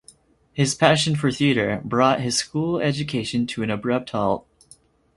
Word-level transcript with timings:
His 0.51 0.73
passion 0.73 1.15
for 1.15 1.31
theatre 1.31 1.79
brought 1.85 2.21
his 2.21 2.35
school 2.35 2.79
education 2.79 3.45
to 3.45 3.61
an 3.61 3.69
abrupt 3.69 4.09
halt. 4.09 4.47